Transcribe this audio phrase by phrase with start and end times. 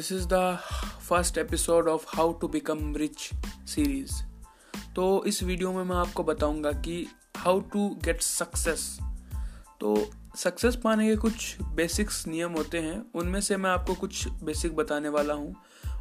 [0.00, 0.58] This is the
[1.08, 3.30] first episode of how to become rich
[3.68, 4.22] series
[4.96, 7.06] तो इस video में मैं आपको बताऊँगा कि
[7.36, 8.98] हाउ टू गेट सक्सेस
[9.80, 14.76] तो सक्सेस पाने के कुछ बेसिक्स नियम होते हैं। उनमें से मैं आपको कुछ बेसिक
[14.76, 15.56] बताने वाला हूँ।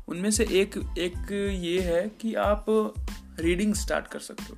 [0.07, 1.31] उनमें से एक एक
[1.63, 2.65] ये है कि आप
[3.39, 4.57] रीडिंग स्टार्ट कर सकते हो।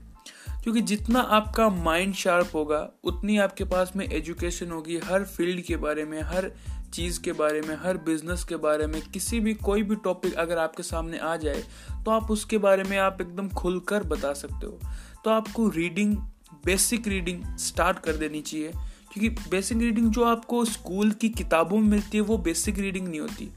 [0.61, 5.77] क्योंकि जितना आपका माइंड शार्प होगा, उतनी आपके पास में एजुकेशन होगी। हर फ़ील्ड के
[5.77, 6.51] बारे में, हर
[6.93, 10.57] चीज़ के बारे में, हर बिज़नेस के बारे में, किसी भी, कोई भी टॉपिक अगर
[10.57, 11.63] आपके सामने आ जाए
[12.05, 14.79] तो आप उसके बारे में आप एकदम खुलकर बता सकते हो।
[15.25, 16.17] तो आपको रीडिंग
[16.65, 18.71] बेसिक रीडिंग स्टार्ट कर देनी चाहिए,
[19.13, 23.19] क्योंकि बेसिक रीडिंग जो आपको स्कूल की किताबों में मिलती है, वो बेसिक रीडिंग नहीं
[23.19, 23.49] होती।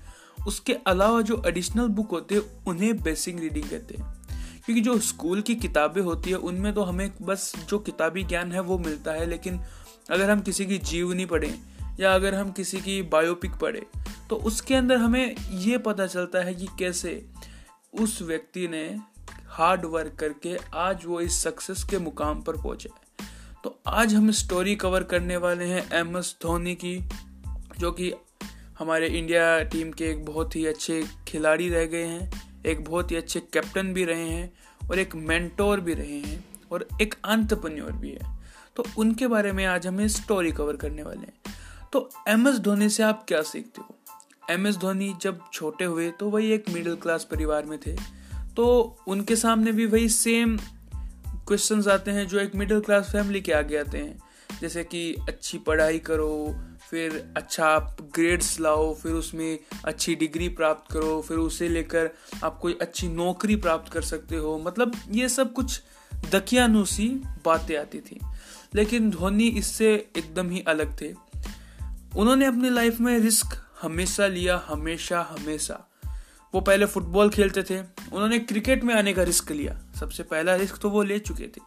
[0.46, 4.14] उसके अलावा जो एडिशनल बुक होते हैं, उन्हें बेसिक रीडिंग कहते हैं।
[4.64, 8.60] क्योंकि जो स्कूल की किताबें होती है, उनमें तो हमें बस जो किताबी ज्ञान है,
[8.60, 9.60] वो मिलता है, लेकिन
[10.10, 13.86] अगर हम किसी की जीवनी पढ़ें या अगर हम किसी की बायोपिक पढ़े
[14.30, 17.26] तो उसके अंदर हमें ये पता चलता है कि कैसे
[18.00, 18.98] उस व्यक्ति ने
[19.48, 22.88] हार्ड वर्क करके आज वो इस सक्सेस के मुकाम पर पहुँचे
[23.64, 26.98] तो आज हम स्टोरी कवर करने वाले हैं एम एस धोनी की,
[27.78, 28.12] जो कि
[28.78, 33.16] हमारे इंडिया टीम के एक बहुत ही अच्छे खिलाड़ी रह गए हैं, एक बहुत ही
[33.16, 34.52] अच्छे कैप्टन भी रहे हैं
[34.90, 38.38] और एक मेंटोर भी रहे हैं और एक अंतरप्रन्योर भी है।
[38.76, 41.53] तो उनके बारे में आज हमें स्टोरी कवर करने वाले हैं।
[41.94, 43.94] तो एम एस धोनी से आप क्या सीखते हो?
[44.50, 47.96] एम एस धोनी जब छोटे हुए तो वही एक मिडिल क्लास परिवार में थे।
[48.56, 50.58] तो उनके सामने भी वही सेम
[51.28, 54.18] क्वेश्चन आते हैं जो एक मिडिल क्लास फैमिली के आगे आते हैं।
[54.60, 56.54] जैसे कि अच्छी पढ़ाई करो,
[56.90, 62.10] फिर अच्छा आप ग्रेड्स लाओ, फिर उसमें अच्छी डिग्री प्राप्त करो, फिर उसे लेकर
[62.44, 65.80] आप कोई अच्छी नौकरी प्राप्त कर सकते हो। मतलब ये सब कुछ
[66.32, 67.08] दकियानुसी
[67.44, 68.20] बातें आती थी।
[68.74, 71.23] लेकिन धोनी इससे एकदम ही अलग थे।
[72.16, 73.46] उन्होंने अपनी लाइफ में रिस्क
[73.82, 75.90] हमेशा लिया, हमेशा हमेशा।
[76.54, 77.80] वो पहले फुटबॉल खेलते थे।
[78.12, 81.60] उन्होंने क्रिकेट में आने का रिस्क लिया। सबसे पहला रिस्क तो वो ले चुके थे।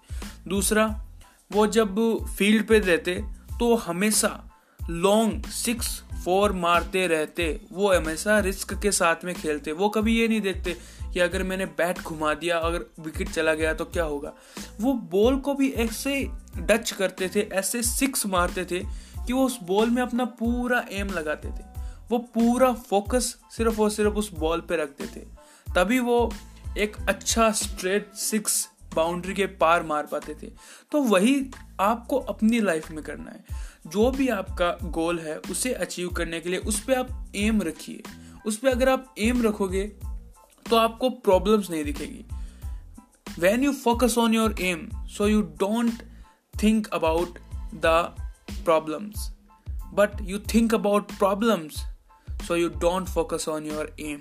[0.47, 1.05] दूसरा,
[1.51, 1.95] वो जब
[2.37, 3.23] फ़ील्ड पे रहते
[3.59, 4.51] तो हमेशा
[4.89, 10.27] लॉन्ग सिक्स फोर मारते रहते। वो हमेशा रिस्क के साथ में खेलते। वो कभी ये
[10.27, 10.77] नहीं देखते
[11.13, 14.33] कि अगर मैंने बैट घुमा दिया, अगर विकेट चला गया तो क्या होगा?
[14.81, 19.59] वो बॉल को भी ऐसे डच करते थे, ऐसे सिक्स मारते थे कि वो उस
[19.63, 21.63] बॉल में अपना पूरा एम लगाते थे।
[22.09, 25.25] वो पूरा फोकस सिर्फ़ और सिर्फ़ उस बॉल पे रखते थे।
[25.75, 26.33] तभी वो
[26.77, 30.47] एक अच्छा स्ट्रेट सिक्स बाउंड्री के पार मार पाते थे।
[30.91, 33.45] तो वही आपको अपनी लाइफ में करना है।
[33.87, 38.03] जो भी आपका गोल है, उसे अचीव करने के लिए उस पर आप एम रखिए।
[38.45, 39.83] उस पर अगर आप एम रखोगे
[40.69, 42.25] तो आपको प्रॉब्लम्स नहीं दिखेगी।
[43.39, 45.93] When you focus on your aim so you don't
[46.63, 47.39] think about
[47.75, 48.15] the
[48.67, 49.27] problems.
[49.97, 51.77] But you think about problems,
[52.47, 54.19] so you don't focus on your aim.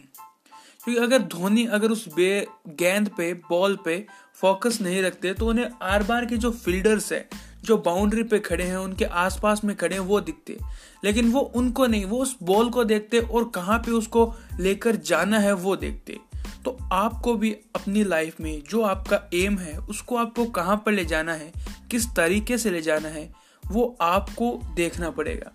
[0.85, 5.71] क्योंकि अगर धोनी अगर उस बे, गेंद पे बॉल पे फोकस नहीं रखते तो उन्हें
[5.83, 7.29] आर बार के जो फील्डर्स है,
[7.65, 10.59] जो बाउंड्री पे खड़े हैं, उनके आसपास में खड़े हैं, वो दिखते।
[11.05, 15.39] लेकिन वो उनको नहीं, वो उस बॉल को देखते और कहाँ पे उसको लेकर जाना
[15.39, 16.19] है, वो देखते।
[16.65, 21.05] तो आपको भी अपनी लाइफ में जो आपका एम है, उसको आपको कहाँ पर ले
[21.05, 21.53] जाना है,
[21.91, 25.53] किस तरीके से ले जाना है वो आपको देखना पड़ेगा।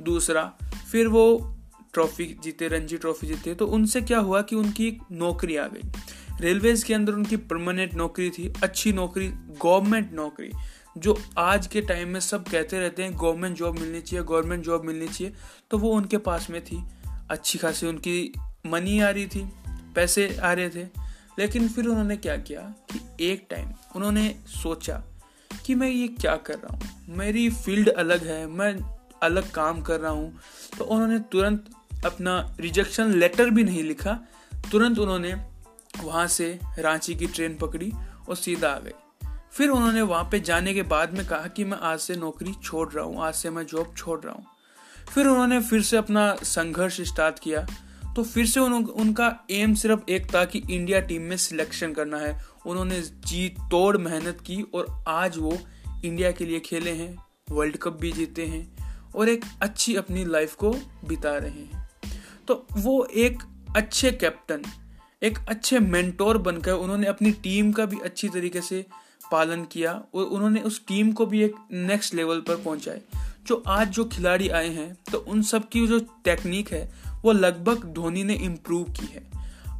[0.00, 0.42] दूसरा,
[0.92, 1.56] फिर वो
[1.92, 5.90] ट्रॉफी जीते, रणजी ट्रॉफी जीते तो उनसे क्या हुआ कि उनकी एक नौकरी आ गई।
[6.40, 9.28] रेलवेज के अंदर उनकी परमानेंट नौकरी थी, अच्छी नौकरी,
[9.64, 10.50] गवर्नमेंट नौकरी,
[10.98, 14.84] जो आज के टाइम में सब कहते रहते हैं, गवर्नमेंट जॉब मिलनी चाहिए, गवर्नमेंट जॉब
[14.84, 15.34] मिलनी चाहिए
[15.70, 16.82] तो वो उनके पास में थी।
[17.30, 18.32] अच्छी खासी उनकी
[18.66, 19.44] मनी आ रही थी,
[19.94, 20.84] पैसे आ रहे थे,
[21.38, 22.60] लेकिन फिर उन्होंने क्या किया
[22.92, 25.02] कि एक टाइम उन्होंने सोचा
[25.70, 26.80] कि मैं ये क्या कर रहा हूँ?
[27.08, 28.76] मेरी फ़ील्ड अलग है मैं
[29.22, 30.40] अलग काम कर रहा हूँ।
[30.78, 31.70] तो उन्होंने तुरंत
[32.04, 34.12] अपना रिजेक्शन लेटर भी नहीं लिखा।
[34.72, 35.34] तुरंत उन्होंने
[36.04, 37.92] वहाँ से रांची की ट्रेन पकड़ी
[38.28, 38.92] और सीधा आ गए।
[39.52, 42.92] फिर उन्होंने वहाँ पे जाने के बाद में कहा कि मैं आज से नौकरी छोड़
[42.92, 44.46] रहा हूँ आज से मैं जॉब छोड़ रहा हूँ।
[45.14, 47.66] फिर उन्होंने फिर से अपना संघर्ष स्टार्ट किया।
[48.16, 52.18] तो फिर से उन, उनका एम सिर्फ़ एक था कि इंडिया टीम में सिलेक्शन करना
[52.18, 55.58] है। उन्होंने जी तोड़ मेहनत की और आज वो
[56.04, 57.16] इंडिया के लिए खेले हैं,
[57.50, 60.72] वर्ल्ड कप भी जीते हैं और एक अच्छी अपनी लाइफ को
[61.04, 61.90] बिता रहे हैं।
[62.48, 63.42] तो वो एक
[63.76, 64.62] अच्छे कैप्टन
[65.22, 68.86] एक अच्छे मेंटोर बनकर उन्होंने अपनी टीम का भी अच्छी तरीके से
[69.32, 73.00] पालन किया और उन्होंने उस टीम को भी एक नेक्स्ट लेवल पर पहुँचाए
[73.46, 76.92] जो आज जो खिलाड़ी आए हैं तो उन सब की जो टेक्निक है,
[77.24, 79.30] वो लगभग धोनी ने इम्प्रूव की है।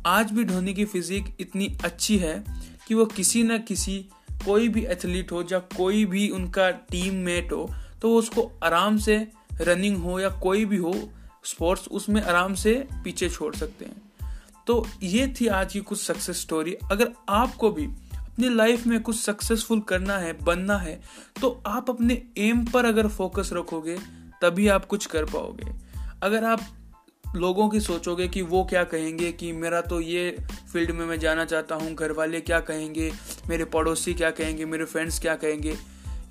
[0.07, 2.60] आज भी धोनी की फिजिक इतनी अच्छी है
[2.91, 3.97] कि वो किसी न किसी,
[4.45, 7.69] कोई भी एथलीट हो या कोई भी उनका टीम मेट हो
[8.03, 9.17] तो उसको आराम से
[9.61, 10.95] रनिंग हो या कोई भी हो
[11.45, 12.73] स्पोर्ट्स उसमें आराम से
[13.05, 17.87] पीछे छोड़ सकते हैं। तो ये थी आज की कुछ सक्सेस स्टोरी अगर आपको भी
[18.17, 21.01] अपनी लाइफ में कुछ सक्सेसफुल करना है, बनना है
[21.41, 23.99] तो आप अपने एम पर अगर फोकस रखोगे,
[24.43, 25.73] तभी आप कुछ कर पाओगे।
[26.23, 26.61] अगर आप
[27.37, 30.31] लोगों की सोचोगे कि वो क्या कहेंगे कि मेरा तो ये
[30.73, 33.11] फ़ील्ड में मैं जाना चाहता हूँ घर वाले क्या कहेंगे,
[33.49, 35.77] मेरे पड़ोसी क्या कहेंगे, मेरे फ्रेंड्स क्या कहेंगे।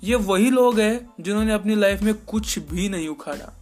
[0.04, 3.52] ये वही लोग हैं जिन्होंने अपनी लाइफ में कुछ भी नहीं उखाड़ा।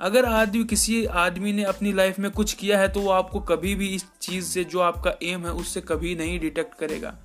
[0.00, 3.74] अगर आदमी किसी आदमी ने अपनी लाइफ में कुछ किया है तो वो आपको कभी
[3.74, 7.16] भी इस चीज़ से, जो आपका एम है, उससे कभी नहीं डिटेक्ट करेगा।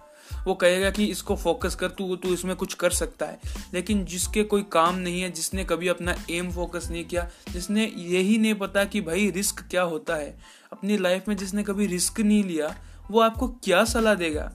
[0.49, 3.39] वो कहेगा कि इसको फोकस कर, तू तू इसमें कुछ कर सकता है।
[3.73, 8.37] लेकिन जिसके कोई काम नहीं है, जिसने कभी अपना एम फोकस नहीं किया, जिसने यही
[8.37, 10.39] नहीं पता कि भाई रिस्क क्या होता है,
[10.73, 12.75] अपनी लाइफ में जिसने कभी रिस्क नहीं लिया,
[13.11, 14.51] वो आपको क्या सलाह देगा?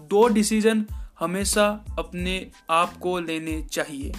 [0.00, 0.86] दो डिसीज़न
[1.20, 4.14] हमेशा अपने आप को लेने चाहिए।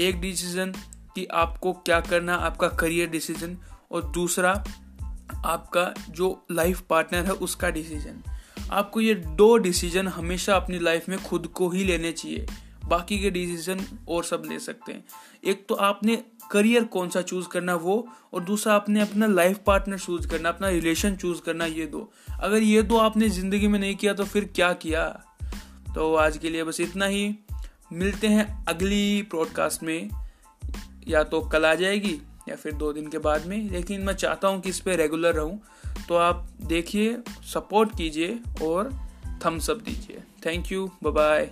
[0.00, 0.72] एक डिसीज़न
[1.14, 3.58] कि आपको क्या करना, आपका करियर डिसीज़न
[3.92, 4.64] और दूसरा
[5.46, 8.22] आपका जो लाइफ पार्टनर है, उसका डिसीज़न
[8.70, 12.46] आपको ये दो डिसीज़न हमेशा अपनी लाइफ में खुद को ही लेने चाहिए।
[12.84, 15.04] बाकी के डिसीज़न और सब ले सकते हैं।
[15.44, 19.98] एक तो आपने करियर कौन सा चूज़ करना वो, और दूसरा आपने अपना लाइफ पार्टनर
[19.98, 23.96] चूज़ करना, अपना रिलेशन चूज़ करना ये दो। अगर ये दो आपने ज़िंदगी में नहीं
[23.96, 25.24] किया तो फिर क्या किया?
[25.94, 27.36] तो आज के लिए बस इतना ही।
[27.92, 30.10] मिलते हैं अगली प्रॉडकास्ट में।
[31.08, 34.48] या तो कल आ जाएगी या फिर दो दिन के बाद में। लेकिन मैं चाहता
[34.48, 35.60] हूँ कि इस पर रेगुलर रहूँ।
[36.08, 37.18] तो आप देखिए
[37.54, 38.92] सपोर्ट कीजिए और
[39.46, 41.50] थम्स अप दीजिए। Thank you bye